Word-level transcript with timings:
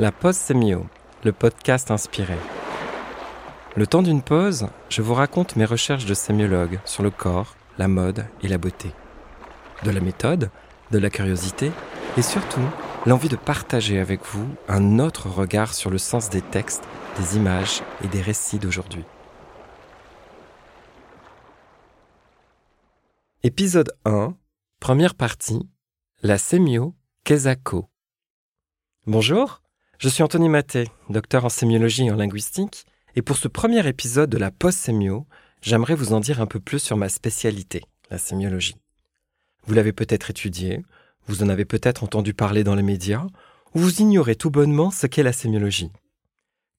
La 0.00 0.10
pause 0.10 0.34
sémio, 0.34 0.88
le 1.22 1.32
podcast 1.32 1.92
inspiré. 1.92 2.34
Le 3.76 3.86
temps 3.86 4.02
d'une 4.02 4.22
pause, 4.22 4.66
je 4.88 5.02
vous 5.02 5.14
raconte 5.14 5.54
mes 5.54 5.64
recherches 5.64 6.04
de 6.04 6.14
sémiologue 6.14 6.80
sur 6.84 7.04
le 7.04 7.12
corps, 7.12 7.54
la 7.78 7.86
mode 7.86 8.26
et 8.42 8.48
la 8.48 8.58
beauté. 8.58 8.90
De 9.84 9.92
la 9.92 10.00
méthode, 10.00 10.50
de 10.90 10.98
la 10.98 11.10
curiosité 11.10 11.70
et 12.16 12.22
surtout 12.22 12.66
l'envie 13.06 13.28
de 13.28 13.36
partager 13.36 14.00
avec 14.00 14.24
vous 14.24 14.48
un 14.66 14.98
autre 14.98 15.28
regard 15.28 15.72
sur 15.72 15.90
le 15.90 15.98
sens 15.98 16.28
des 16.28 16.42
textes, 16.42 16.82
des 17.16 17.36
images 17.36 17.84
et 18.02 18.08
des 18.08 18.20
récits 18.20 18.58
d'aujourd'hui. 18.58 19.04
Épisode 23.44 23.92
1, 24.04 24.34
première 24.80 25.14
partie, 25.14 25.68
la 26.20 26.36
sémio 26.36 26.96
Kesako. 27.22 27.88
Bonjour, 29.06 29.60
je 29.98 30.08
suis 30.08 30.22
Anthony 30.22 30.48
Maté, 30.48 30.88
docteur 31.08 31.44
en 31.44 31.48
sémiologie 31.48 32.06
et 32.06 32.10
en 32.10 32.16
linguistique, 32.16 32.86
et 33.16 33.22
pour 33.22 33.36
ce 33.36 33.48
premier 33.48 33.86
épisode 33.86 34.30
de 34.30 34.38
la 34.38 34.50
post-sémio, 34.50 35.26
j'aimerais 35.62 35.94
vous 35.94 36.12
en 36.12 36.20
dire 36.20 36.40
un 36.40 36.46
peu 36.46 36.60
plus 36.60 36.80
sur 36.80 36.96
ma 36.96 37.08
spécialité, 37.08 37.82
la 38.10 38.18
sémiologie. 38.18 38.76
Vous 39.66 39.74
l'avez 39.74 39.92
peut-être 39.92 40.30
étudiée, 40.30 40.82
vous 41.26 41.42
en 41.42 41.48
avez 41.48 41.64
peut-être 41.64 42.02
entendu 42.02 42.34
parler 42.34 42.64
dans 42.64 42.74
les 42.74 42.82
médias, 42.82 43.26
ou 43.74 43.78
vous 43.78 44.02
ignorez 44.02 44.36
tout 44.36 44.50
bonnement 44.50 44.90
ce 44.90 45.06
qu'est 45.06 45.22
la 45.22 45.32
sémiologie. 45.32 45.90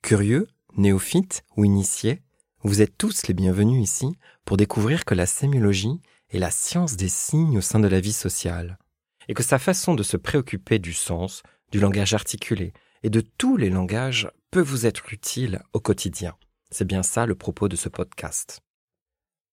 Curieux, 0.02 0.48
néophytes 0.78 1.44
ou 1.56 1.66
initiés, 1.66 2.22
vous 2.64 2.82
êtes 2.82 2.98
tous 2.98 3.28
les 3.28 3.34
bienvenus 3.34 3.82
ici 3.82 4.18
pour 4.44 4.58
découvrir 4.58 5.06
que 5.06 5.16
la 5.16 5.26
sémiologie 5.26 6.00
est 6.32 6.40
la 6.40 6.52
science 6.52 6.96
des 6.96 7.10
signes 7.10 7.58
au 7.58 7.62
sein 7.62 7.80
de 7.80 7.88
la 7.88 8.00
vie 8.00 8.14
sociale 8.14 8.78
et 9.28 9.34
que 9.34 9.44
sa 9.44 9.58
façon 9.58 9.96
de 9.96 10.04
se 10.04 10.18
préoccuper 10.18 10.80
du 10.80 10.94
sens, 10.94 11.44
du 11.72 11.80
langage 11.80 12.14
articulé 12.14 12.74
et 13.06 13.12
de 13.12 13.22
tous 13.22 13.56
les 13.56 13.70
langages 13.70 14.32
peut 14.50 14.64
vous 14.64 14.88
être 14.88 15.14
utile 15.14 15.62
au 15.74 15.80
quotidien. 15.80 16.36
C'est 16.72 16.88
bien 16.88 17.04
ça 17.04 17.28
le 17.28 17.36
propos 17.36 17.70
de 17.70 17.76
ce 17.76 17.88
podcast. 17.88 18.62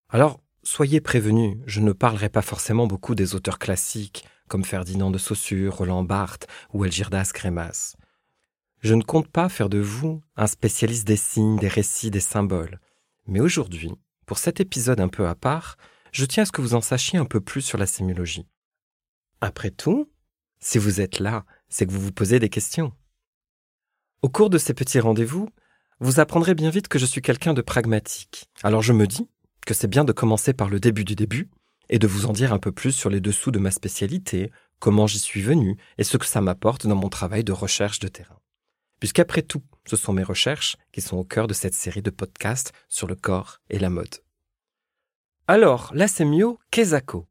Alors, 0.09 0.41
soyez 0.63 1.03
prévenus, 1.03 1.59
je 1.67 1.81
ne 1.81 1.93
parlerai 1.93 2.31
pas 2.31 2.41
forcément 2.41 2.87
beaucoup 2.87 3.15
des 3.15 3.35
auteurs 3.35 3.59
classiques 3.59 4.25
comme 4.49 4.65
Ferdinand 4.65 5.11
de 5.11 5.19
Saussure, 5.19 5.77
Roland 5.77 6.03
Barthes 6.03 6.47
ou 6.73 6.83
Algirdas 6.83 7.33
Crémas. 7.35 7.95
Je 8.81 8.95
ne 8.95 9.03
compte 9.03 9.29
pas 9.29 9.51
faire 9.51 9.69
de 9.69 9.81
vous 9.81 10.23
un 10.35 10.47
spécialiste 10.47 11.07
des 11.07 11.19
signes, 11.19 11.59
des 11.59 11.69
récits, 11.69 12.11
des 12.11 12.21
symboles. 12.21 12.81
Mais 13.27 13.41
aujourd'hui, 13.41 13.93
pour 14.25 14.39
cet 14.39 14.61
épisode 14.61 15.01
un 15.01 15.09
peu 15.09 15.29
à 15.29 15.35
part, 15.35 15.77
je 16.11 16.25
tiens 16.25 16.45
à 16.45 16.47
ce 16.47 16.53
que 16.53 16.63
vous 16.63 16.73
en 16.73 16.81
sachiez 16.81 17.19
un 17.19 17.27
peu 17.27 17.43
plus 17.43 17.61
sur 17.61 17.77
la 17.77 17.87
sémiologie. 17.87 18.47
Après 19.43 19.71
tout, 19.71 20.11
si 20.59 20.79
vous 20.79 21.03
êtes 21.03 21.19
là, 21.19 21.45
c'est 21.69 21.85
que 21.85 21.93
vous 21.93 22.01
vous 22.01 22.13
posez 22.13 22.39
des 22.39 22.49
questions. 22.49 22.95
Au 24.23 24.29
cours 24.29 24.51
de 24.51 24.59
ces 24.59 24.73
petits 24.73 25.01
rendez-vous, 25.01 25.49
vous 25.99 26.21
apprendrez 26.21 26.55
bien 26.55 26.71
vite 26.71 26.87
que 26.87 27.01
je 27.01 27.07
suis 27.07 27.23
quelqu'un 27.23 27.55
de 27.55 27.61
pragmatique. 27.61 28.49
Alors 28.63 28.81
je 28.81 28.93
me 28.93 29.09
dis 29.09 29.29
que 29.67 29.75
c'est 29.75 29.89
bien 29.89 30.05
de 30.05 30.13
commencer 30.13 30.53
par 30.53 30.69
le 30.69 30.79
début 30.79 31.05
du 31.05 31.17
début 31.17 31.51
et 31.89 31.99
de 31.99 32.07
vous 32.07 32.27
en 32.27 32.33
dire 32.33 32.53
un 32.53 32.61
peu 32.61 32.71
plus 32.71 32.93
sur 32.93 33.11
les 33.11 33.21
dessous 33.21 33.51
de 33.51 33.59
ma 33.59 33.73
spécialité, 33.73 34.53
comment 34.79 35.09
j'y 35.09 35.19
suis 35.19 35.43
venu 35.43 35.77
et 35.99 36.05
ce 36.05 36.19
que 36.19 36.27
ça 36.27 36.41
m'apporte 36.41 36.87
dans 36.87 36.95
mon 36.95 37.09
travail 37.09 37.43
de 37.43 37.51
recherche 37.51 37.99
de 37.99 38.07
terrain. 38.07 38.39
Puisqu'après 39.01 39.43
tout, 39.43 39.65
ce 39.87 39.97
sont 39.97 40.13
mes 40.13 40.23
recherches 40.23 40.77
qui 40.93 41.01
sont 41.01 41.17
au 41.17 41.25
cœur 41.25 41.49
de 41.49 41.55
cette 41.55 41.75
série 41.75 42.03
de 42.03 42.11
podcasts 42.11 42.73
sur 42.89 43.09
le 43.09 43.17
corps 43.17 43.59
et 43.71 43.81
la 43.81 43.91
mode. 43.91 44.23
Alors, 45.49 45.91
la 45.95 46.07
sémio 46.07 46.61
Kesako. 46.71 47.27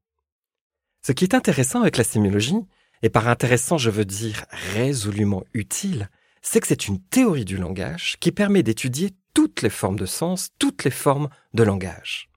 Ce 1.02 1.14
qui 1.14 1.24
est 1.24 1.36
intéressant 1.36 1.80
avec 1.82 1.96
la 1.96 2.04
sémiologie, 2.04 2.60
et 3.02 3.10
par 3.10 3.30
intéressant 3.30 3.78
je 3.78 3.90
veux 3.90 4.04
dire 4.04 4.44
résolument 4.74 5.46
utile, 5.54 6.10
c'est 6.42 6.60
que 6.60 6.68
c'est 6.68 6.88
une 6.88 7.00
théorie 7.00 7.46
du 7.46 7.58
langage 7.58 8.18
qui 8.20 8.32
permet 8.32 8.64
d'étudier 8.64 9.12
toutes 9.34 9.62
les 9.62 9.70
formes 9.70 10.00
de 10.00 10.06
sens, 10.06 10.50
toutes 10.60 10.84
les 10.84 10.92
formes 10.92 11.30
de 11.54 11.64
langage. 11.64 12.30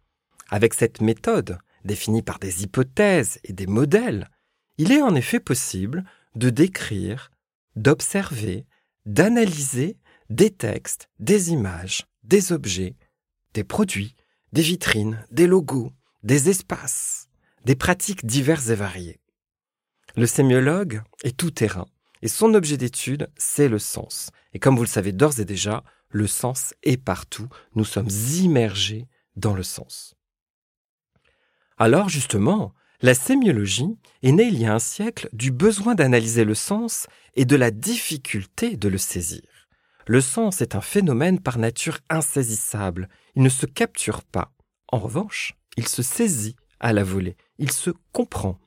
Avec 0.50 0.74
cette 0.74 1.00
méthode, 1.00 1.58
définie 1.84 2.22
par 2.22 2.38
des 2.38 2.62
hypothèses 2.62 3.40
et 3.44 3.52
des 3.52 3.66
modèles, 3.66 4.28
il 4.78 4.92
est 4.92 5.02
en 5.02 5.14
effet 5.14 5.40
possible 5.40 6.04
de 6.34 6.50
décrire, 6.50 7.30
d'observer, 7.76 8.66
d'analyser 9.06 9.96
des 10.30 10.50
textes, 10.50 11.08
des 11.18 11.50
images, 11.50 12.06
des 12.22 12.52
objets, 12.52 12.96
des 13.52 13.64
produits, 13.64 14.16
des 14.52 14.62
vitrines, 14.62 15.24
des 15.30 15.46
logos, 15.46 15.92
des 16.22 16.48
espaces, 16.48 17.28
des 17.64 17.76
pratiques 17.76 18.24
diverses 18.24 18.68
et 18.68 18.74
variées. 18.74 19.20
Le 20.16 20.26
sémiologue 20.26 21.02
est 21.22 21.36
tout 21.36 21.50
terrain, 21.50 21.86
et 22.24 22.28
son 22.28 22.54
objet 22.54 22.78
d'étude, 22.78 23.28
c'est 23.36 23.68
le 23.68 23.78
sens. 23.78 24.30
Et 24.54 24.58
comme 24.58 24.76
vous 24.76 24.82
le 24.82 24.88
savez 24.88 25.12
d'ores 25.12 25.40
et 25.40 25.44
déjà, 25.44 25.84
le 26.08 26.26
sens 26.26 26.72
est 26.82 26.96
partout, 26.96 27.48
nous 27.74 27.84
sommes 27.84 28.08
immergés 28.40 29.08
dans 29.36 29.52
le 29.52 29.62
sens. 29.62 30.14
Alors 31.76 32.08
justement, 32.08 32.72
la 33.02 33.12
sémiologie 33.12 33.98
est 34.22 34.32
née 34.32 34.44
il 34.44 34.58
y 34.58 34.64
a 34.64 34.72
un 34.72 34.78
siècle 34.78 35.28
du 35.34 35.50
besoin 35.50 35.94
d'analyser 35.94 36.44
le 36.44 36.54
sens 36.54 37.08
et 37.34 37.44
de 37.44 37.56
la 37.56 37.70
difficulté 37.70 38.78
de 38.78 38.88
le 38.88 38.96
saisir. 38.96 39.42
Le 40.06 40.22
sens 40.22 40.62
est 40.62 40.74
un 40.74 40.80
phénomène 40.80 41.40
par 41.40 41.58
nature 41.58 41.98
insaisissable, 42.08 43.10
il 43.34 43.42
ne 43.42 43.50
se 43.50 43.66
capture 43.66 44.22
pas. 44.22 44.54
En 44.88 44.98
revanche, 44.98 45.58
il 45.76 45.86
se 45.86 46.02
saisit 46.02 46.56
à 46.80 46.94
la 46.94 47.04
volée, 47.04 47.36
il 47.58 47.70
se 47.70 47.90
comprend. 48.12 48.58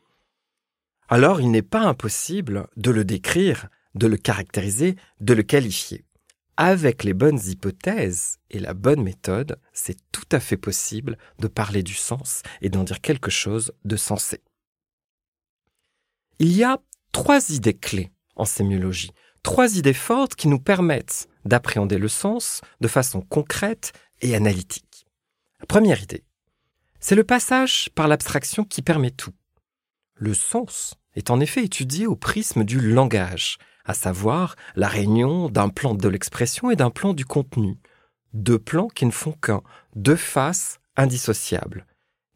Alors 1.07 1.39
il 1.39 1.51
n'est 1.51 1.61
pas 1.61 1.81
impossible 1.81 2.67
de 2.75 2.91
le 2.91 3.05
décrire, 3.05 3.69
de 3.95 4.07
le 4.07 4.17
caractériser, 4.17 4.95
de 5.21 5.33
le 5.33 5.43
qualifier. 5.43 6.05
Avec 6.57 7.03
les 7.03 7.13
bonnes 7.13 7.39
hypothèses 7.45 8.39
et 8.49 8.59
la 8.59 8.73
bonne 8.73 9.03
méthode, 9.03 9.59
c'est 9.73 9.97
tout 10.11 10.27
à 10.31 10.39
fait 10.39 10.57
possible 10.57 11.17
de 11.39 11.47
parler 11.47 11.83
du 11.83 11.93
sens 11.93 12.41
et 12.61 12.69
d'en 12.69 12.83
dire 12.83 12.99
quelque 12.99 13.29
chose 13.29 13.71
de 13.85 13.95
sensé. 13.95 14.41
Il 16.39 16.51
y 16.51 16.63
a 16.63 16.79
trois 17.11 17.51
idées 17.51 17.77
clés 17.77 18.11
en 18.35 18.45
sémiologie, 18.45 19.11
trois 19.43 19.77
idées 19.77 19.93
fortes 19.93 20.35
qui 20.35 20.47
nous 20.47 20.59
permettent 20.59 21.29
d'appréhender 21.45 21.97
le 21.97 22.07
sens 22.07 22.61
de 22.81 22.87
façon 22.87 23.21
concrète 23.21 23.93
et 24.21 24.35
analytique. 24.35 25.07
Première 25.67 26.01
idée, 26.01 26.23
c'est 26.99 27.15
le 27.15 27.23
passage 27.23 27.89
par 27.95 28.07
l'abstraction 28.07 28.63
qui 28.65 28.81
permet 28.81 29.11
tout. 29.11 29.33
Le 30.19 30.33
sens 30.33 30.95
est 31.15 31.29
en 31.29 31.39
effet 31.39 31.63
étudié 31.63 32.07
au 32.07 32.15
prisme 32.15 32.63
du 32.63 32.79
langage, 32.81 33.57
à 33.85 33.93
savoir 33.93 34.55
la 34.75 34.87
réunion 34.87 35.49
d'un 35.49 35.69
plan 35.69 35.93
de 35.93 36.09
l'expression 36.09 36.71
et 36.71 36.75
d'un 36.75 36.89
plan 36.89 37.13
du 37.13 37.25
contenu. 37.25 37.77
Deux 38.33 38.59
plans 38.59 38.87
qui 38.87 39.05
ne 39.05 39.11
font 39.11 39.33
qu'un, 39.33 39.61
deux 39.95 40.15
faces 40.15 40.79
indissociables. 40.95 41.85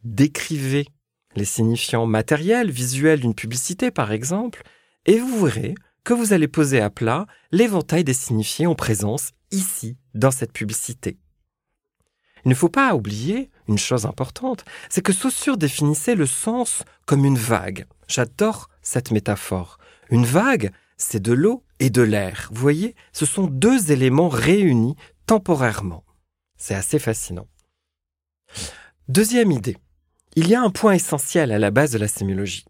Décrivez 0.03 0.87
les 1.35 1.45
signifiants 1.45 2.05
matériels, 2.05 2.69
visuels 2.69 3.21
d'une 3.21 3.35
publicité 3.35 3.89
par 3.89 4.11
exemple, 4.11 4.61
et 5.05 5.17
vous 5.17 5.45
verrez 5.45 5.75
que 6.03 6.13
vous 6.13 6.33
allez 6.33 6.47
poser 6.47 6.81
à 6.81 6.89
plat 6.89 7.25
l'éventail 7.51 8.03
des 8.03 8.13
signifiés 8.13 8.67
en 8.67 8.75
présence 8.75 9.31
ici, 9.51 9.97
dans 10.13 10.31
cette 10.31 10.53
publicité. 10.53 11.17
Il 12.45 12.49
ne 12.49 12.55
faut 12.55 12.69
pas 12.69 12.95
oublier 12.95 13.49
une 13.71 13.77
chose 13.77 14.05
importante, 14.05 14.65
c'est 14.89 15.01
que 15.01 15.13
Saussure 15.13 15.57
définissait 15.57 16.15
le 16.15 16.25
sens 16.25 16.83
comme 17.05 17.25
une 17.25 17.37
vague. 17.37 17.87
J'adore 18.07 18.69
cette 18.81 19.11
métaphore. 19.11 19.77
Une 20.09 20.25
vague, 20.25 20.71
c'est 20.97 21.21
de 21.21 21.33
l'eau 21.33 21.63
et 21.79 21.89
de 21.89 22.01
l'air. 22.01 22.49
Vous 22.51 22.61
voyez, 22.61 22.95
ce 23.13 23.25
sont 23.25 23.47
deux 23.47 23.91
éléments 23.91 24.29
réunis 24.29 24.95
temporairement. 25.25 26.03
C'est 26.57 26.75
assez 26.75 26.99
fascinant. 26.99 27.47
Deuxième 29.07 29.51
idée. 29.51 29.77
Il 30.35 30.47
y 30.47 30.55
a 30.55 30.61
un 30.61 30.69
point 30.69 30.93
essentiel 30.93 31.51
à 31.51 31.59
la 31.59 31.71
base 31.71 31.91
de 31.91 31.97
la 31.97 32.07
sémiologie. 32.07 32.65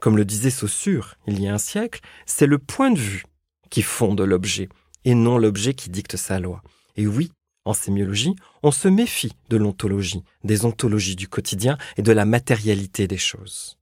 Comme 0.00 0.16
le 0.16 0.24
disait 0.24 0.50
Saussure 0.50 1.14
il 1.26 1.40
y 1.40 1.48
a 1.48 1.54
un 1.54 1.58
siècle, 1.58 2.00
c'est 2.26 2.46
le 2.46 2.58
point 2.58 2.90
de 2.90 2.98
vue 2.98 3.24
qui 3.70 3.82
fonde 3.82 4.20
l'objet 4.20 4.68
et 5.04 5.14
non 5.14 5.38
l'objet 5.38 5.74
qui 5.74 5.90
dicte 5.90 6.16
sa 6.16 6.40
loi. 6.40 6.62
Et 6.96 7.06
oui, 7.06 7.30
en 7.66 7.74
sémiologie, 7.74 8.36
on 8.62 8.70
se 8.70 8.88
méfie 8.88 9.36
de 9.50 9.56
l'ontologie, 9.56 10.24
des 10.44 10.64
ontologies 10.64 11.16
du 11.16 11.28
quotidien 11.28 11.76
et 11.96 12.02
de 12.02 12.12
la 12.12 12.24
matérialité 12.24 13.06
des 13.06 13.18
choses. 13.18 13.78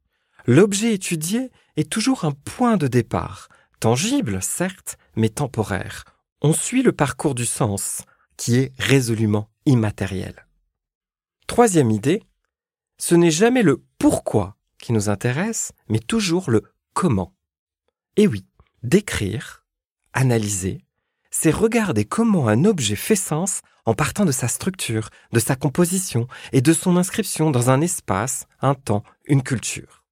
L'objet 0.47 0.93
étudié 0.93 1.51
est 1.77 1.91
toujours 1.91 2.25
un 2.25 2.33
point 2.33 2.77
de 2.77 2.89
départ, 2.89 3.49
tangible, 3.81 4.43
certes, 4.43 4.99
mais 5.17 5.29
temporaire. 5.29 6.05
On 6.43 6.53
suit 6.53 6.83
le 6.83 6.93
parcours 6.93 7.35
du 7.35 7.47
sens, 7.47 8.03
qui 8.37 8.57
est 8.57 8.73
résolument 8.79 9.49
immatériel. 9.67 10.47
Troisième 11.47 11.91
idée, 11.91 12.23
ce 12.99 13.15
n'est 13.15 13.31
jamais 13.31 13.63
le 13.63 13.85
pourquoi 13.99 14.57
qui 14.79 14.93
nous 14.93 15.09
intéresse, 15.09 15.73
mais 15.89 15.99
toujours 15.99 16.51
le 16.51 16.63
comment. 16.93 17.35
Et 18.17 18.27
oui, 18.27 18.47
décrire, 18.83 19.65
analyser, 20.13 20.85
c'est 21.31 21.51
regarder 21.51 22.05
comment 22.05 22.49
un 22.49 22.65
objet 22.65 22.97
fait 22.97 23.17
sens 23.17 23.61
en 23.85 23.95
partant 23.95 24.25
de 24.25 24.33
sa 24.33 24.49
structure, 24.49 25.11
de 25.33 25.41
sa 25.41 25.57
composition 25.57 26.27
et 26.53 26.61
de 26.61 26.73
son 26.73 26.97
inscription 26.97 27.51
dans 27.51 27.71
un 27.71 27.81
espace, 27.81 28.47
un 28.61 28.75
temps, 28.75 29.05
une 29.27 29.43
culture. 29.43 30.05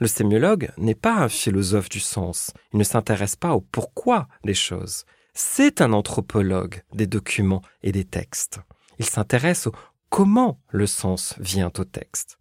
Le 0.00 0.06
sémiologue 0.06 0.70
n'est 0.76 0.94
pas 0.94 1.14
un 1.14 1.28
philosophe 1.28 1.88
du 1.88 2.00
sens, 2.00 2.52
il 2.72 2.78
ne 2.78 2.84
s'intéresse 2.84 3.36
pas 3.36 3.54
au 3.54 3.60
pourquoi 3.60 4.28
des 4.44 4.54
choses. 4.54 5.04
C'est 5.34 5.80
un 5.80 5.92
anthropologue 5.92 6.82
des 6.92 7.06
documents 7.06 7.62
et 7.82 7.92
des 7.92 8.04
textes. 8.04 8.60
Il 8.98 9.06
s'intéresse 9.06 9.66
au 9.66 9.72
comment 10.08 10.60
le 10.68 10.86
sens 10.86 11.34
vient 11.38 11.72
au 11.78 11.84
texte. 11.84 12.38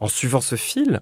En 0.00 0.08
suivant 0.08 0.40
ce 0.40 0.56
fil, 0.56 1.00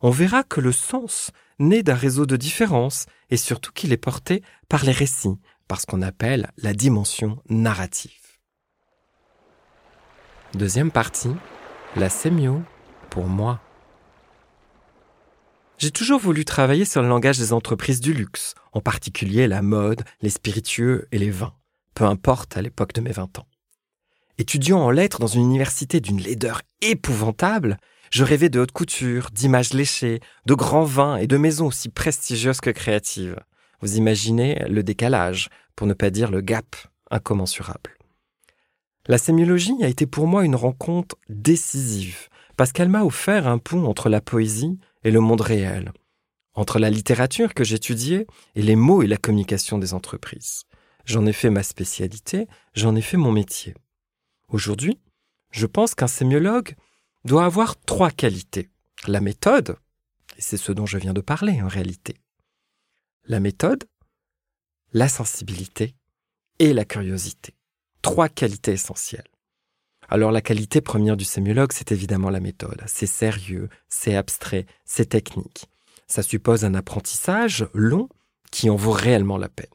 on 0.00 0.10
verra 0.10 0.42
que 0.42 0.60
le 0.60 0.72
sens 0.72 1.30
naît 1.58 1.82
d'un 1.82 1.94
réseau 1.94 2.26
de 2.26 2.36
différences 2.36 3.06
et 3.30 3.36
surtout 3.36 3.72
qu'il 3.72 3.92
est 3.92 3.96
porté 3.96 4.42
par 4.68 4.84
les 4.84 4.92
récits, 4.92 5.38
par 5.70 5.80
ce 5.80 5.86
qu'on 5.86 6.02
appelle 6.02 6.50
la 6.56 6.72
dimension 6.72 7.40
narrative. 7.48 8.10
Deuxième 10.52 10.90
partie, 10.90 11.30
la 11.94 12.08
sémio 12.08 12.62
pour 13.08 13.26
moi. 13.28 13.60
J'ai 15.78 15.92
toujours 15.92 16.18
voulu 16.18 16.44
travailler 16.44 16.84
sur 16.84 17.02
le 17.02 17.08
langage 17.08 17.38
des 17.38 17.52
entreprises 17.52 18.00
du 18.00 18.12
luxe, 18.12 18.56
en 18.72 18.80
particulier 18.80 19.46
la 19.46 19.62
mode, 19.62 20.02
les 20.22 20.30
spiritueux 20.30 21.06
et 21.12 21.18
les 21.18 21.30
vins, 21.30 21.54
peu 21.94 22.02
importe 22.02 22.56
à 22.56 22.62
l'époque 22.62 22.92
de 22.94 23.02
mes 23.02 23.12
20 23.12 23.38
ans. 23.38 23.46
Étudiant 24.38 24.80
en 24.80 24.90
lettres 24.90 25.20
dans 25.20 25.28
une 25.28 25.44
université 25.44 26.00
d'une 26.00 26.20
laideur 26.20 26.62
épouvantable, 26.80 27.76
je 28.10 28.24
rêvais 28.24 28.48
de 28.48 28.58
haute 28.58 28.72
couture, 28.72 29.30
d'images 29.30 29.72
léchées, 29.72 30.18
de 30.46 30.54
grands 30.54 30.82
vins 30.82 31.16
et 31.16 31.28
de 31.28 31.36
maisons 31.36 31.68
aussi 31.68 31.90
prestigieuses 31.90 32.60
que 32.60 32.70
créatives. 32.70 33.36
Vous 33.80 33.96
imaginez 33.96 34.64
le 34.68 34.82
décalage, 34.82 35.48
pour 35.74 35.86
ne 35.86 35.94
pas 35.94 36.10
dire 36.10 36.30
le 36.30 36.40
gap 36.40 36.76
incommensurable. 37.10 37.96
La 39.06 39.18
sémiologie 39.18 39.82
a 39.82 39.88
été 39.88 40.06
pour 40.06 40.26
moi 40.26 40.44
une 40.44 40.54
rencontre 40.54 41.16
décisive, 41.28 42.28
parce 42.56 42.72
qu'elle 42.72 42.90
m'a 42.90 43.04
offert 43.04 43.48
un 43.48 43.58
pont 43.58 43.86
entre 43.86 44.08
la 44.08 44.20
poésie 44.20 44.78
et 45.04 45.10
le 45.10 45.20
monde 45.20 45.40
réel, 45.40 45.92
entre 46.54 46.78
la 46.78 46.90
littérature 46.90 47.54
que 47.54 47.64
j'étudiais 47.64 48.26
et 48.54 48.62
les 48.62 48.76
mots 48.76 49.02
et 49.02 49.06
la 49.06 49.16
communication 49.16 49.78
des 49.78 49.94
entreprises. 49.94 50.64
J'en 51.06 51.24
ai 51.24 51.32
fait 51.32 51.50
ma 51.50 51.62
spécialité, 51.62 52.46
j'en 52.74 52.94
ai 52.94 53.00
fait 53.00 53.16
mon 53.16 53.32
métier. 53.32 53.74
Aujourd'hui, 54.48 54.98
je 55.50 55.66
pense 55.66 55.94
qu'un 55.94 56.06
sémiologue 56.06 56.74
doit 57.24 57.46
avoir 57.46 57.80
trois 57.80 58.10
qualités. 58.10 58.68
La 59.06 59.20
méthode, 59.20 59.76
et 60.36 60.42
c'est 60.42 60.56
ce 60.58 60.72
dont 60.72 60.86
je 60.86 60.98
viens 60.98 61.14
de 61.14 61.20
parler 61.20 61.62
en 61.62 61.68
réalité. 61.68 62.16
La 63.28 63.38
méthode, 63.38 63.84
la 64.92 65.08
sensibilité 65.08 65.94
et 66.58 66.72
la 66.72 66.84
curiosité. 66.84 67.54
Trois 68.02 68.28
qualités 68.28 68.72
essentielles. 68.72 69.28
Alors 70.08 70.32
la 70.32 70.40
qualité 70.40 70.80
première 70.80 71.16
du 71.16 71.24
sémiologue, 71.24 71.72
c'est 71.72 71.92
évidemment 71.92 72.30
la 72.30 72.40
méthode. 72.40 72.82
C'est 72.86 73.06
sérieux, 73.06 73.68
c'est 73.88 74.16
abstrait, 74.16 74.66
c'est 74.84 75.10
technique. 75.10 75.66
Ça 76.08 76.22
suppose 76.22 76.64
un 76.64 76.74
apprentissage 76.74 77.68
long 77.74 78.08
qui 78.50 78.68
en 78.70 78.76
vaut 78.76 78.90
réellement 78.90 79.38
la 79.38 79.48
peine. 79.48 79.70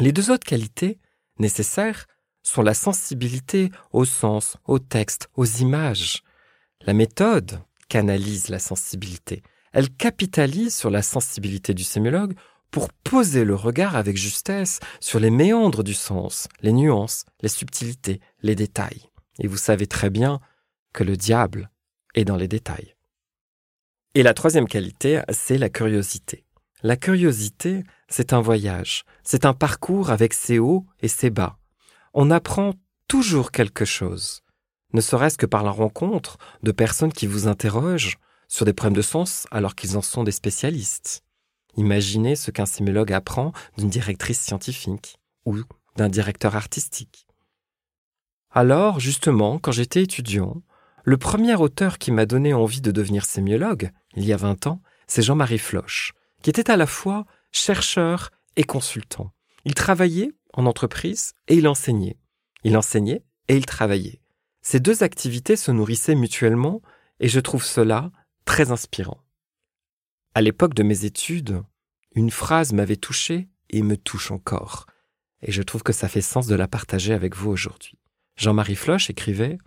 Les 0.00 0.10
deux 0.10 0.32
autres 0.32 0.46
qualités 0.46 0.98
nécessaires 1.38 2.06
sont 2.42 2.62
la 2.62 2.74
sensibilité 2.74 3.70
au 3.92 4.04
sens, 4.04 4.56
au 4.64 4.80
texte, 4.80 5.28
aux 5.36 5.46
images. 5.46 6.22
La 6.80 6.92
méthode 6.92 7.60
canalise 7.88 8.48
la 8.48 8.58
sensibilité. 8.58 9.42
Elle 9.72 9.90
capitalise 9.90 10.74
sur 10.74 10.90
la 10.90 11.02
sensibilité 11.02 11.74
du 11.74 11.84
sémiologue 11.84 12.34
pour 12.74 12.90
poser 13.04 13.44
le 13.44 13.54
regard 13.54 13.94
avec 13.94 14.16
justesse 14.16 14.80
sur 14.98 15.20
les 15.20 15.30
méandres 15.30 15.84
du 15.84 15.94
sens, 15.94 16.48
les 16.60 16.72
nuances, 16.72 17.24
les 17.40 17.48
subtilités, 17.48 18.20
les 18.42 18.56
détails. 18.56 19.10
Et 19.38 19.46
vous 19.46 19.56
savez 19.56 19.86
très 19.86 20.10
bien 20.10 20.40
que 20.92 21.04
le 21.04 21.16
diable 21.16 21.70
est 22.16 22.24
dans 22.24 22.34
les 22.34 22.48
détails. 22.48 22.96
Et 24.16 24.24
la 24.24 24.34
troisième 24.34 24.66
qualité, 24.66 25.22
c'est 25.30 25.56
la 25.56 25.68
curiosité. 25.68 26.44
La 26.82 26.96
curiosité, 26.96 27.84
c'est 28.08 28.32
un 28.32 28.40
voyage, 28.40 29.04
c'est 29.22 29.44
un 29.44 29.54
parcours 29.54 30.10
avec 30.10 30.34
ses 30.34 30.58
hauts 30.58 30.84
et 30.98 31.06
ses 31.06 31.30
bas. 31.30 31.58
On 32.12 32.32
apprend 32.32 32.74
toujours 33.06 33.52
quelque 33.52 33.84
chose 33.84 34.42
ne 34.94 35.00
serait-ce 35.00 35.36
que 35.36 35.46
par 35.46 35.64
la 35.64 35.72
rencontre 35.72 36.38
de 36.62 36.72
personnes 36.72 37.12
qui 37.12 37.26
vous 37.26 37.48
interrogent 37.48 38.16
sur 38.48 38.64
des 38.64 38.72
problèmes 38.72 38.96
de 38.96 39.02
sens 39.02 39.46
alors 39.50 39.74
qu'ils 39.74 39.96
en 39.96 40.02
sont 40.02 40.22
des 40.22 40.32
spécialistes. 40.32 41.23
Imaginez 41.76 42.36
ce 42.36 42.50
qu'un 42.50 42.66
sémiologue 42.66 43.12
apprend 43.12 43.52
d'une 43.76 43.88
directrice 43.88 44.40
scientifique 44.40 45.18
ou 45.44 45.58
d'un 45.96 46.08
directeur 46.08 46.56
artistique. 46.56 47.26
Alors, 48.50 49.00
justement, 49.00 49.58
quand 49.58 49.72
j'étais 49.72 50.02
étudiant, 50.02 50.62
le 51.02 51.18
premier 51.18 51.54
auteur 51.56 51.98
qui 51.98 52.12
m'a 52.12 52.24
donné 52.24 52.54
envie 52.54 52.80
de 52.80 52.90
devenir 52.90 53.24
sémiologue, 53.24 53.90
il 54.16 54.24
y 54.24 54.32
a 54.32 54.36
20 54.36 54.66
ans, 54.68 54.80
c'est 55.06 55.22
Jean-Marie 55.22 55.58
Floch, 55.58 56.12
qui 56.42 56.50
était 56.50 56.70
à 56.70 56.76
la 56.76 56.86
fois 56.86 57.26
chercheur 57.50 58.30
et 58.56 58.64
consultant. 58.64 59.32
Il 59.64 59.74
travaillait 59.74 60.32
en 60.52 60.66
entreprise 60.66 61.32
et 61.48 61.56
il 61.56 61.68
enseignait. 61.68 62.16
Il 62.62 62.76
enseignait 62.76 63.24
et 63.48 63.56
il 63.56 63.66
travaillait. 63.66 64.20
Ces 64.62 64.80
deux 64.80 65.02
activités 65.02 65.56
se 65.56 65.70
nourrissaient 65.70 66.14
mutuellement 66.14 66.80
et 67.20 67.28
je 67.28 67.40
trouve 67.40 67.64
cela 67.64 68.10
très 68.44 68.70
inspirant. 68.70 69.18
À 70.36 70.42
l'époque 70.42 70.74
de 70.74 70.82
mes 70.82 71.04
études, 71.04 71.62
une 72.16 72.32
phrase 72.32 72.72
m'avait 72.72 72.96
touché 72.96 73.48
et 73.70 73.82
me 73.82 73.96
touche 73.96 74.32
encore, 74.32 74.86
et 75.42 75.52
je 75.52 75.62
trouve 75.62 75.84
que 75.84 75.92
ça 75.92 76.08
fait 76.08 76.22
sens 76.22 76.48
de 76.48 76.56
la 76.56 76.66
partager 76.66 77.14
avec 77.14 77.36
vous 77.36 77.50
aujourd'hui. 77.50 77.98
Jean-Marie 78.36 78.74
Floch 78.74 79.08
écrivait 79.08 79.58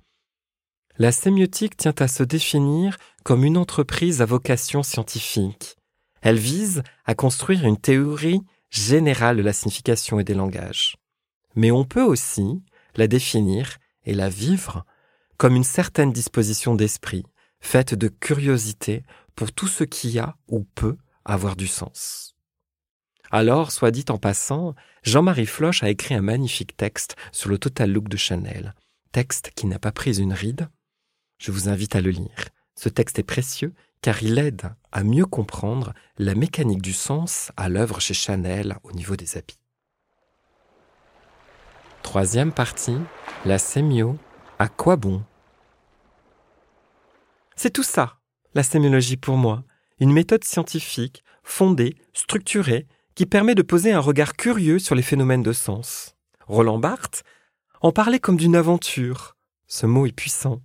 La 0.98 1.14
sémiotique 1.14 1.78
tient 1.78 1.96
à 2.00 2.10
se 2.10 2.24
définir 2.24 2.98
comme 3.24 3.46
une 3.46 3.56
entreprise 3.56 4.22
à 4.22 4.26
vocation 4.26 4.84
scientifique. 4.84 5.78
Elle 6.22 6.38
vise 6.38 6.84
à 7.06 7.16
construire 7.16 7.66
une 7.66 7.80
théorie 7.80 8.42
générale 8.70 9.38
de 9.38 9.44
la 9.44 9.54
signification 9.54 10.20
et 10.20 10.26
des 10.26 10.34
langages. 10.34 10.98
Mais 11.56 11.72
on 11.72 11.86
peut 11.86 12.04
aussi 12.04 12.62
la 12.98 13.08
définir 13.08 13.78
et 14.04 14.14
la 14.14 14.28
vivre 14.28 14.84
comme 15.38 15.56
une 15.56 15.64
certaine 15.64 16.12
disposition 16.12 16.76
d'esprit, 16.76 17.24
faite 17.62 17.94
de 17.94 18.10
curiosité 18.10 19.04
pour 19.38 19.54
tout 19.54 19.68
ce 19.68 19.86
qui 19.86 20.20
a 20.20 20.36
ou 20.50 20.66
peut 20.76 20.98
avoir 21.24 21.56
du 21.56 21.68
sens. 21.68 22.36
Alors, 23.30 23.72
soit 23.72 23.92
dit 23.92 24.06
en 24.10 24.18
passant, 24.18 24.74
Jean-Marie 25.04 25.46
Floch 25.46 25.84
a 25.84 25.90
écrit 25.90 26.16
un 26.16 26.22
magnifique 26.22 26.76
texte 26.76 27.16
sur 27.32 27.50
le 27.50 27.60
total 27.60 27.92
look 27.92 28.10
de 28.10 28.18
Chanel, 28.18 28.74
texte 29.12 29.52
qui 29.56 29.68
n'a 29.68 29.80
pas 29.80 29.92
pris 29.92 30.20
une 30.20 30.34
ride. 30.34 30.70
Je 31.38 31.52
vous 31.52 31.70
invite 31.70 31.96
à 31.96 32.02
le 32.02 32.10
lire. 32.10 32.50
Ce 32.76 32.90
texte 32.90 33.20
est 33.20 33.24
précieux 33.24 33.74
car 34.02 34.24
il 34.24 34.40
aide 34.40 34.74
à 34.92 35.04
mieux 35.04 35.26
comprendre 35.26 35.94
la 36.18 36.34
mécanique 36.34 36.82
du 36.82 36.94
sens 36.94 37.52
à 37.58 37.70
l'œuvre 37.70 38.00
chez 38.00 38.14
Chanel 38.16 38.78
au 38.84 38.92
niveau 38.92 39.16
des 39.16 39.38
habits. 39.38 39.60
Troisième 42.02 42.54
partie, 42.54 42.98
la 43.46 43.60
sémio, 43.60 44.18
à 44.58 44.68
quoi 44.68 44.96
bon? 44.96 45.24
C'est 47.56 47.72
tout 47.72 47.84
ça, 47.84 48.17
la 48.58 48.64
sémiologie 48.64 49.18
pour 49.18 49.38
moi, 49.38 49.64
une 50.00 50.12
méthode 50.12 50.44
scientifique, 50.44 51.24
fondée, 51.44 51.96
structurée, 52.14 52.88
qui 53.14 53.28
permet 53.28 53.54
de 53.54 53.62
poser 53.62 53.92
un 53.92 54.00
regard 54.00 54.34
curieux 54.34 54.80
sur 54.80 54.96
les 54.96 55.04
phénomènes 55.04 55.44
de 55.44 55.54
sens. 55.54 56.16
Roland 56.48 56.80
Barthes 56.80 57.24
en 57.82 57.92
parlait 57.92 58.20
comme 58.20 58.36
d'une 58.36 58.56
aventure. 58.56 59.36
Ce 59.68 59.86
mot 59.86 60.08
est 60.08 60.12
puissant. 60.12 60.64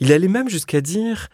Il 0.00 0.12
allait 0.12 0.28
même 0.28 0.50
jusqu'à 0.50 0.82
dire 0.82 1.28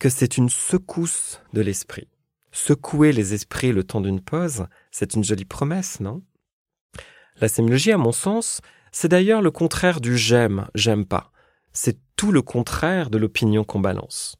que 0.00 0.08
c'est 0.08 0.36
une 0.36 0.48
secousse 0.48 1.40
de 1.52 1.60
l'esprit. 1.60 2.08
Secouer 2.50 3.12
les 3.12 3.34
esprits 3.34 3.70
le 3.70 3.84
temps 3.84 4.00
d'une 4.00 4.20
pause, 4.20 4.66
c'est 4.90 5.14
une 5.14 5.22
jolie 5.22 5.44
promesse, 5.44 6.00
non? 6.00 6.24
La 7.40 7.46
sémiologie, 7.46 7.92
à 7.92 7.98
mon 7.98 8.10
sens, 8.10 8.62
c'est 8.90 9.08
d'ailleurs 9.08 9.42
le 9.42 9.52
contraire 9.52 10.00
du 10.00 10.16
j'aime, 10.18 10.66
j'aime 10.74 11.06
pas. 11.06 11.30
C'est 11.72 12.00
tout 12.16 12.32
le 12.32 12.42
contraire 12.42 13.10
de 13.10 13.18
l'opinion 13.18 13.62
qu'on 13.62 13.78
balance. 13.78 14.36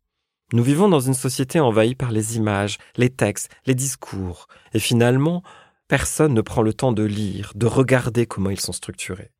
Nous 0.53 0.63
vivons 0.63 0.89
dans 0.89 1.01
une 1.01 1.15
société 1.15 1.59
envahie 1.59 1.95
par 1.95 2.13
les 2.13 2.37
images, 2.37 2.79
les 2.97 3.11
textes, 3.11 3.51
les 3.67 3.75
discours, 3.75 4.47
et 4.73 4.79
finalement, 4.79 5.43
personne 5.89 6.35
ne 6.35 6.43
prend 6.43 6.63
le 6.63 6.75
temps 6.75 6.93
de 6.93 7.03
lire, 7.03 7.53
de 7.55 7.67
regarder 7.67 8.27
comment 8.27 8.51
ils 8.51 8.61
sont 8.61 8.73
structurés. 8.73 9.33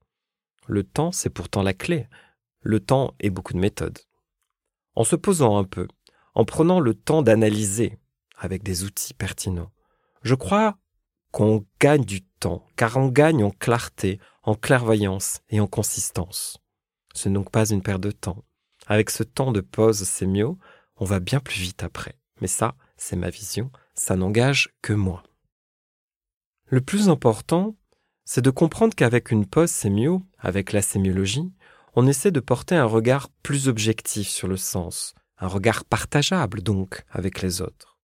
Le 0.67 0.83
temps, 0.83 1.13
c'est 1.13 1.31
pourtant 1.31 1.63
la 1.63 1.75
clé. 1.75 2.09
Le 2.61 2.81
temps 2.81 3.15
et 3.21 3.29
beaucoup 3.29 3.53
de 3.53 3.59
méthodes. 3.59 3.99
En 4.95 5.05
se 5.05 5.17
posant 5.17 5.59
un 5.59 5.65
peu, 5.65 5.87
en 6.35 6.45
prenant 6.45 6.81
le 6.81 6.95
temps 6.95 7.21
d'analyser 7.21 7.99
avec 8.39 8.63
des 8.63 8.85
outils 8.85 9.13
pertinents, 9.13 9.71
je 10.23 10.35
crois 10.35 10.79
qu'on 11.31 11.67
gagne 11.81 12.05
du 12.05 12.23
temps, 12.23 12.65
car 12.77 12.97
on 12.97 13.09
gagne 13.09 13.45
en 13.45 13.51
clarté, 13.51 14.21
en 14.43 14.55
clairvoyance 14.55 15.41
et 15.51 15.61
en 15.61 15.67
consistance. 15.67 16.59
Ce 17.13 17.29
n'est 17.29 17.35
donc 17.35 17.51
pas 17.51 17.69
une 17.69 17.83
perte 17.83 18.01
de 18.01 18.11
temps. 18.11 18.45
Avec 18.87 19.11
ce 19.11 19.23
temps 19.23 19.53
de 19.53 19.61
pause 19.61 20.05
sémio, 20.05 20.59
on 20.97 21.05
va 21.05 21.21
bien 21.21 21.41
plus 21.41 21.61
vite 21.61 21.83
après. 21.83 22.19
Mais 22.41 22.47
ça, 22.47 22.75
c'est 22.97 23.17
ma 23.17 23.31
vision, 23.31 23.71
ça 23.95 24.17
n'engage 24.17 24.71
que 24.83 24.93
moi. 24.93 25.23
Le 26.67 26.81
plus 26.81 27.09
important, 27.09 27.77
c'est 28.25 28.43
de 28.43 28.51
comprendre 28.51 28.95
qu'avec 28.95 29.31
une 29.31 29.47
pause 29.47 29.71
sémio, 29.71 30.23
avec 30.39 30.73
la 30.73 30.83
sémiologie, 30.83 31.53
on 31.95 32.07
essaie 32.07 32.33
de 32.33 32.41
porter 32.41 32.75
un 32.75 32.87
regard 32.87 33.29
plus 33.43 33.69
objectif 33.69 34.29
sur 34.29 34.49
le 34.49 34.57
sens, 34.57 35.15
un 35.39 35.47
regard 35.47 35.85
partageable 35.85 36.63
donc 36.63 37.05
avec 37.11 37.43
les 37.43 37.61
autres. 37.61 37.99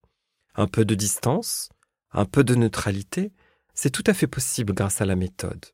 Un 0.54 0.66
peu 0.66 0.84
de 0.84 0.94
distance, 0.94 1.70
un 2.12 2.24
peu 2.24 2.44
de 2.44 2.54
neutralité, 2.54 3.32
c'est 3.74 3.90
tout 3.90 4.04
à 4.06 4.14
fait 4.14 4.26
possible 4.26 4.74
grâce 4.74 5.00
à 5.00 5.06
la 5.06 5.16
méthode. 5.16 5.64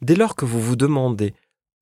Dès 0.00 0.16
lors 0.16 0.36
que 0.36 0.44
vous 0.44 0.60
vous 0.60 0.76
demandez 0.76 1.34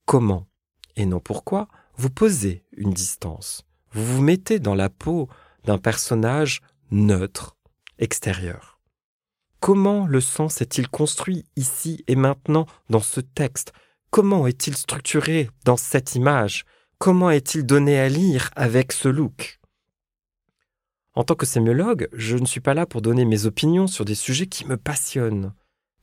comment 0.05 0.49
et 0.97 1.07
non 1.07 1.21
pourquoi, 1.21 1.69
vous 1.97 2.11
posez 2.11 2.65
une 2.73 2.93
distance. 2.93 3.65
Vous 3.95 4.05
vous 4.05 4.23
mettez 4.23 4.59
dans 4.59 4.75
la 4.75 4.91
peau 4.91 5.29
d'un 5.65 5.79
personnage 5.79 6.63
neutre, 6.91 7.57
extérieur. 7.99 8.81
Comment 9.61 10.07
le 10.07 10.21
sens 10.21 10.61
est-il 10.61 10.89
construit 10.89 11.47
ici 11.55 12.05
et 12.09 12.17
maintenant 12.17 12.67
dans 12.91 13.01
ce 13.01 13.21
texte? 13.21 13.73
Comment 14.11 14.49
est-il 14.49 14.77
structuré 14.77 15.49
dans 15.65 15.77
cette 15.77 16.17
image? 16.17 16.65
Comment 16.99 17.31
est-il 17.31 17.65
donné 17.65 17.99
à 17.99 18.09
lire 18.09 18.51
avec 18.57 18.93
ce 18.93 19.09
look? 19.09 19.61
En 21.15 21.23
tant 21.23 21.37
que 21.37 21.47
sémiologue, 21.47 22.09
je 22.13 22.37
ne 22.37 22.47
suis 22.47 22.61
pas 22.61 22.75
là 22.75 22.87
pour 22.87 23.01
donner 23.01 23.25
mes 23.25 23.47
opinions 23.47 23.87
sur 23.87 24.05
des 24.05 24.17
sujets 24.17 24.49
qui 24.49 24.67
me 24.67 24.77
passionnent, 24.77 25.55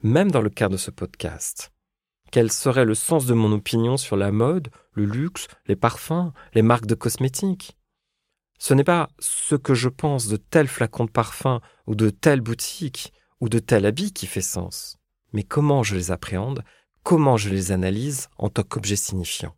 même 0.02 0.32
dans 0.32 0.42
le 0.42 0.50
cadre 0.50 0.74
de 0.74 0.78
ce 0.78 0.92
podcast. 0.92 1.72
Quel 2.32 2.52
serait 2.54 2.86
le 2.86 2.96
sens 2.96 3.26
de 3.26 3.34
mon 3.34 3.52
opinion 3.52 3.98
sur 3.98 4.16
la 4.16 4.32
mode, 4.32 4.70
le 4.94 5.04
luxe, 5.04 5.48
les 5.68 5.76
parfums, 5.76 6.32
les 6.54 6.62
marques 6.62 6.86
de 6.86 6.96
cosmétiques? 6.96 7.78
Ce 8.64 8.76
n'est 8.76 8.84
pas 8.84 9.10
ce 9.18 9.56
que 9.56 9.74
je 9.74 9.90
pense 9.90 10.28
de 10.28 10.38
tel 10.38 10.68
flacon 10.68 11.06
de 11.06 11.10
parfum 11.10 11.62
ou 11.88 11.96
de 11.96 12.12
telle 12.12 12.42
boutique 12.42 13.12
ou 13.40 13.50
de 13.50 13.58
tel 13.58 13.88
habit 13.88 14.14
qui 14.14 14.28
fait 14.28 14.40
sens, 14.40 15.00
mais 15.34 15.42
comment 15.42 15.82
je 15.82 15.96
les 15.96 16.12
appréhende, 16.12 16.64
comment 17.02 17.38
je 17.38 17.50
les 17.50 17.72
analyse 17.72 18.28
en 18.38 18.50
tant 18.50 18.62
qu'objet 18.62 18.96
signifiant. 18.96 19.56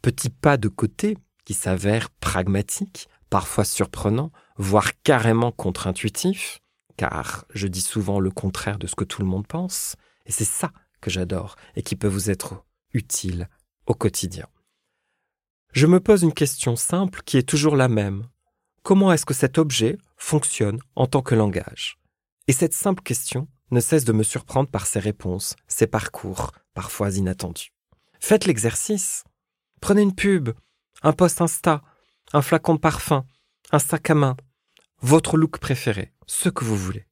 Petit 0.00 0.30
pas 0.30 0.56
de 0.56 0.68
côté 0.68 1.18
qui 1.44 1.54
s'avère 1.54 2.10
pragmatique, 2.10 3.08
parfois 3.30 3.64
surprenant, 3.64 4.30
voire 4.58 4.92
carrément 5.02 5.50
contre-intuitif, 5.50 6.60
car 6.96 7.46
je 7.52 7.66
dis 7.66 7.82
souvent 7.82 8.20
le 8.20 8.30
contraire 8.30 8.78
de 8.78 8.86
ce 8.86 8.94
que 8.94 9.02
tout 9.02 9.22
le 9.22 9.28
monde 9.28 9.48
pense, 9.48 9.96
et 10.24 10.30
c'est 10.30 10.44
ça 10.44 10.70
que 11.00 11.10
j'adore 11.10 11.56
et 11.74 11.82
qui 11.82 11.96
peut 11.96 12.06
vous 12.06 12.30
être 12.30 12.64
utile 12.92 13.48
au 13.86 13.94
quotidien. 13.94 14.46
Je 15.72 15.86
me 15.86 16.00
pose 16.00 16.22
une 16.22 16.32
question 16.32 16.76
simple 16.76 17.20
qui 17.24 17.36
est 17.36 17.48
toujours 17.48 17.76
la 17.76 17.88
même. 17.88 18.26
Comment 18.82 19.12
est-ce 19.12 19.26
que 19.26 19.34
cet 19.34 19.58
objet 19.58 19.98
fonctionne 20.16 20.80
en 20.96 21.06
tant 21.06 21.22
que 21.22 21.34
langage? 21.34 21.98
Et 22.46 22.52
cette 22.52 22.72
simple 22.72 23.02
question 23.02 23.48
ne 23.70 23.80
cesse 23.80 24.04
de 24.04 24.12
me 24.12 24.22
surprendre 24.22 24.70
par 24.70 24.86
ses 24.86 24.98
réponses, 24.98 25.56
ses 25.66 25.86
parcours, 25.86 26.52
parfois 26.72 27.10
inattendus. 27.10 27.72
Faites 28.18 28.46
l'exercice. 28.46 29.24
Prenez 29.80 30.02
une 30.02 30.14
pub, 30.14 30.50
un 31.02 31.12
post 31.12 31.40
Insta, 31.42 31.82
un 32.32 32.42
flacon 32.42 32.74
de 32.74 32.80
parfum, 32.80 33.24
un 33.70 33.78
sac 33.78 34.10
à 34.10 34.14
main, 34.14 34.36
votre 35.00 35.36
look 35.36 35.58
préféré, 35.58 36.12
ce 36.26 36.48
que 36.48 36.64
vous 36.64 36.76
voulez. 36.76 37.06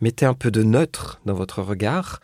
Mettez 0.00 0.26
un 0.26 0.34
peu 0.34 0.50
de 0.50 0.62
neutre 0.62 1.20
dans 1.24 1.34
votre 1.34 1.62
regard, 1.62 2.20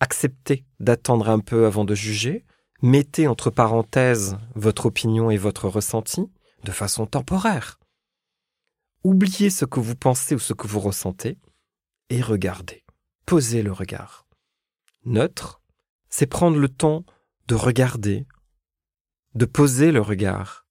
acceptez 0.00 0.64
d'attendre 0.80 1.28
un 1.28 1.38
peu 1.40 1.66
avant 1.66 1.84
de 1.84 1.94
juger, 1.94 2.44
mettez 2.82 3.26
entre 3.26 3.50
parenthèses 3.50 4.38
votre 4.54 4.86
opinion 4.86 5.30
et 5.30 5.36
votre 5.36 5.68
ressenti 5.68 6.30
de 6.64 6.72
façon 6.72 7.06
temporaire. 7.06 7.78
Oubliez 9.04 9.50
ce 9.50 9.64
que 9.64 9.80
vous 9.80 9.96
pensez 9.96 10.34
ou 10.34 10.38
ce 10.38 10.52
que 10.52 10.66
vous 10.66 10.80
ressentez 10.80 11.38
et 12.10 12.20
regardez. 12.20 12.84
Posez 13.26 13.62
le 13.62 13.72
regard. 13.72 14.26
Neutre, 15.04 15.60
c'est 16.08 16.26
prendre 16.26 16.58
le 16.58 16.68
temps 16.68 17.04
de 17.46 17.54
regarder, 17.54 18.26
de 19.34 19.44
poser 19.44 19.92
le 19.92 20.00
regard, 20.00 20.66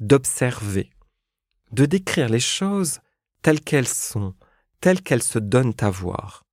d'observer, 0.00 0.90
de 1.72 1.86
décrire 1.86 2.28
les 2.28 2.40
choses 2.40 3.00
telles 3.42 3.60
qu'elles 3.60 3.88
sont, 3.88 4.34
telles 4.80 5.02
qu'elles 5.02 5.22
se 5.22 5.38
donnent 5.38 5.74
à 5.80 5.90
voir, 5.90 6.44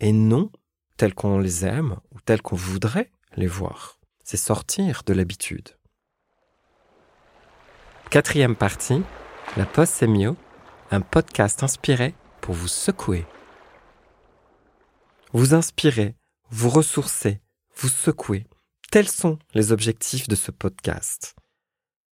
et 0.00 0.12
non 0.12 0.50
telles 0.96 1.14
qu'on 1.14 1.38
les 1.38 1.64
aime 1.64 1.98
ou 2.12 2.20
telles 2.20 2.42
qu'on 2.42 2.56
voudrait 2.56 3.10
les 3.36 3.46
voir. 3.46 3.98
C'est 4.28 4.36
sortir 4.36 5.04
de 5.06 5.12
l'habitude. 5.12 5.68
Quatrième 8.10 8.56
partie, 8.56 9.00
la 9.56 9.64
post-sémio, 9.66 10.36
un 10.90 11.00
podcast 11.00 11.62
inspiré 11.62 12.12
pour 12.40 12.56
vous 12.56 12.66
secouer. 12.66 13.24
Vous 15.32 15.54
inspirez, 15.54 16.16
vous 16.50 16.70
ressourcez, 16.70 17.40
vous 17.76 17.88
secouez. 17.88 18.48
Tels 18.90 19.08
sont 19.08 19.38
les 19.54 19.70
objectifs 19.70 20.26
de 20.26 20.34
ce 20.34 20.50
podcast. 20.50 21.36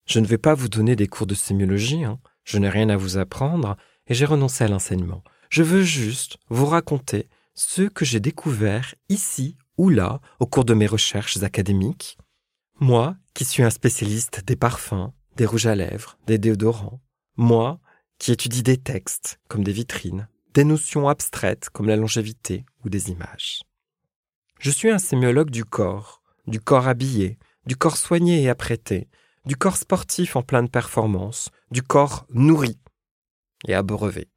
Je 0.04 0.21
ne 0.21 0.26
vais 0.26 0.37
pas 0.37 0.52
vous 0.52 0.69
donner 0.69 0.97
des 0.97 1.09
cours 1.09 1.26
de 1.26 1.35
sémiologie, 1.35 2.04
hein. 2.04 2.21
je 2.45 2.59
n'ai 2.59 2.69
rien 2.69 2.90
à 2.90 2.99
vous 2.99 3.16
apprendre 3.16 3.78
et 4.07 4.12
j'ai 4.12 4.26
renoncé 4.26 4.64
à 4.64 4.69
l'enseignement. 4.69 5.25
Je 5.49 5.62
veux 5.62 5.83
juste 5.83 6.37
vous 6.50 6.66
raconter 6.66 7.31
ce 7.54 7.81
que 7.81 8.04
j'ai 8.04 8.21
découvert 8.21 8.95
ici 9.09 9.57
ou 9.76 9.88
là 9.88 10.20
au 10.40 10.46
cours 10.46 10.64
de 10.64 10.74
mes 10.74 10.86
recherches 10.86 11.42
académiques. 11.42 12.18
Moi, 12.80 13.16
qui 13.34 13.44
suis 13.44 13.62
un 13.62 13.70
spécialiste 13.70 14.44
des 14.44 14.56
parfums, 14.56 15.12
des 15.36 15.46
rouges 15.46 15.66
à 15.66 15.74
lèvres, 15.74 16.18
des 16.26 16.38
déodorants. 16.38 17.00
Moi, 17.36 17.80
qui 18.18 18.32
étudie 18.32 18.62
des 18.62 18.76
textes, 18.76 19.40
comme 19.48 19.64
des 19.64 19.72
vitrines, 19.72 20.28
des 20.54 20.64
notions 20.64 21.08
abstraites, 21.08 21.70
comme 21.70 21.88
la 21.88 21.96
longévité 21.96 22.64
ou 22.84 22.88
des 22.88 23.10
images. 23.10 23.62
Je 24.58 24.70
suis 24.70 24.90
un 24.90 24.98
sémiologue 24.98 25.50
du 25.50 25.64
corps, 25.64 26.22
du 26.46 26.60
corps 26.60 26.88
habillé, 26.88 27.38
du 27.66 27.76
corps 27.76 27.96
soigné 27.96 28.42
et 28.42 28.48
apprêté, 28.48 29.08
du 29.44 29.56
corps 29.56 29.76
sportif 29.76 30.36
en 30.36 30.42
pleine 30.42 30.68
performance, 30.68 31.50
du 31.70 31.82
corps 31.82 32.26
nourri 32.30 32.78
et 33.66 33.74
abreuvé. 33.74 34.28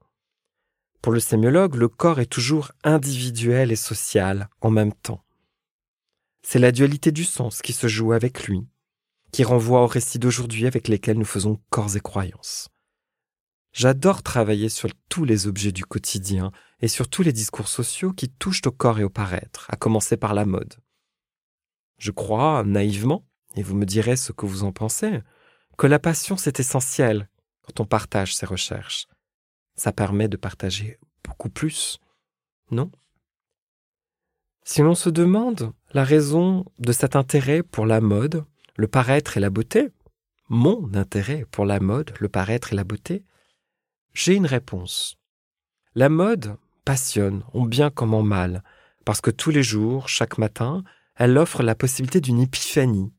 Pour 1.01 1.11
le 1.11 1.19
sémiologue, 1.19 1.75
le 1.75 1.87
corps 1.87 2.19
est 2.19 2.25
toujours 2.25 2.71
individuel 2.83 3.71
et 3.71 3.75
social 3.75 4.49
en 4.61 4.71
même 4.71 4.93
temps. 4.93 5.24
C'est 6.47 6.59
la 6.59 6.71
dualité 6.71 7.11
du 7.11 7.23
sens 7.23 7.63
qui 7.63 7.73
se 7.73 7.87
joue 7.87 8.13
avec 8.13 8.43
lui, 8.43 8.67
qui 9.31 9.43
renvoie 9.43 9.81
aux 9.81 9.87
récits 9.87 10.19
d'aujourd'hui 10.19 10.67
avec 10.67 10.87
lesquels 10.87 11.17
nous 11.17 11.25
faisons 11.25 11.59
corps 11.71 11.97
et 11.97 11.99
croyances. 11.99 12.69
J'adore 13.73 14.21
travailler 14.21 14.69
sur 14.69 14.91
tous 15.09 15.25
les 15.25 15.47
objets 15.47 15.71
du 15.71 15.83
quotidien 15.83 16.51
et 16.81 16.87
sur 16.87 17.09
tous 17.09 17.23
les 17.23 17.33
discours 17.33 17.67
sociaux 17.67 18.13
qui 18.13 18.29
touchent 18.29 18.61
au 18.67 18.71
corps 18.71 18.99
et 18.99 19.03
au 19.03 19.09
paraître, 19.09 19.65
à 19.69 19.75
commencer 19.75 20.17
par 20.17 20.35
la 20.35 20.45
mode. 20.45 20.75
Je 21.97 22.11
crois, 22.11 22.63
naïvement, 22.63 23.27
et 23.55 23.63
vous 23.63 23.75
me 23.75 23.85
direz 23.85 24.15
ce 24.15 24.31
que 24.31 24.45
vous 24.45 24.63
en 24.63 24.71
pensez, 24.71 25.21
que 25.79 25.87
la 25.87 25.97
passion 25.97 26.37
c'est 26.37 26.59
essentiel 26.59 27.27
quand 27.63 27.79
on 27.79 27.85
partage 27.85 28.35
ses 28.35 28.45
recherches 28.45 29.07
ça 29.75 29.91
permet 29.91 30.27
de 30.27 30.37
partager 30.37 30.97
beaucoup 31.23 31.49
plus, 31.49 31.99
non? 32.71 32.91
Si 34.67 34.81
l'on 34.81 34.95
se 34.95 35.09
demande 35.09 35.73
la 35.93 36.03
raison 36.03 36.65
de 36.79 36.91
cet 36.91 37.15
intérêt 37.15 37.61
pour 37.61 37.85
la 37.85 38.01
mode, 38.01 38.43
le 38.77 38.87
paraître 38.87 39.37
et 39.37 39.39
la 39.39 39.51
beauté, 39.51 39.89
mon 40.49 40.91
intérêt 40.95 41.45
pour 41.51 41.65
la 41.65 41.79
mode, 41.79 42.15
le 42.19 42.29
paraître 42.29 42.73
et 42.73 42.75
la 42.75 42.83
beauté, 42.83 43.23
j'ai 44.15 44.33
une 44.33 44.47
réponse. 44.47 45.17
La 45.93 46.09
mode 46.09 46.57
passionne, 46.83 47.43
en 47.53 47.63
bien 47.63 47.91
comme 47.91 48.15
en 48.15 48.23
mal, 48.23 48.63
parce 49.05 49.21
que 49.21 49.29
tous 49.29 49.51
les 49.51 49.61
jours, 49.61 50.09
chaque 50.09 50.39
matin, 50.39 50.83
elle 51.15 51.37
offre 51.37 51.61
la 51.61 51.75
possibilité 51.75 52.19
d'une 52.19 52.41
épiphanie. 52.41 53.13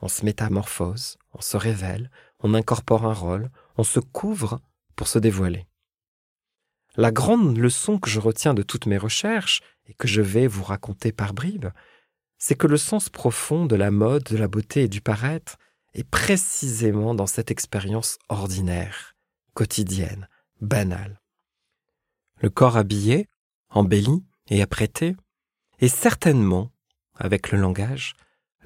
On 0.00 0.08
se 0.08 0.24
métamorphose, 0.24 1.18
on 1.34 1.42
se 1.42 1.58
révèle, 1.58 2.10
on 2.40 2.54
incorpore 2.54 3.04
un 3.04 3.12
rôle, 3.12 3.50
on 3.76 3.84
se 3.84 4.00
couvre 4.00 4.60
pour 4.96 5.08
se 5.08 5.18
dévoiler. 5.18 5.66
La 6.96 7.12
grande 7.12 7.58
leçon 7.58 7.98
que 7.98 8.10
je 8.10 8.20
retiens 8.20 8.54
de 8.54 8.62
toutes 8.62 8.86
mes 8.86 8.98
recherches, 8.98 9.62
et 9.88 9.94
que 9.94 10.08
je 10.08 10.20
vais 10.20 10.46
vous 10.46 10.64
raconter 10.64 11.12
par 11.12 11.34
bribes, 11.34 11.68
c'est 12.38 12.56
que 12.56 12.66
le 12.66 12.76
sens 12.76 13.08
profond 13.08 13.66
de 13.66 13.76
la 13.76 13.90
mode, 13.90 14.24
de 14.24 14.36
la 14.36 14.48
beauté 14.48 14.84
et 14.84 14.88
du 14.88 15.00
paraître 15.00 15.56
est 15.94 16.08
précisément 16.08 17.14
dans 17.14 17.26
cette 17.26 17.50
expérience 17.50 18.18
ordinaire, 18.28 19.14
quotidienne, 19.54 20.28
banale. 20.60 21.20
Le 22.40 22.50
corps 22.50 22.76
habillé, 22.76 23.28
embelli 23.70 24.24
et 24.48 24.60
apprêté 24.60 25.16
est 25.78 25.88
certainement, 25.88 26.70
avec 27.14 27.50
le 27.50 27.58
langage, 27.58 28.14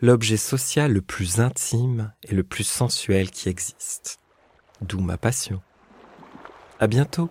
l'objet 0.00 0.36
social 0.36 0.92
le 0.92 1.02
plus 1.02 1.40
intime 1.40 2.12
et 2.24 2.34
le 2.34 2.42
plus 2.42 2.64
sensuel 2.64 3.30
qui 3.30 3.48
existe. 3.48 4.18
D'où 4.80 5.00
ma 5.00 5.18
passion. 5.18 5.62
À 6.80 6.86
bientôt! 6.86 7.30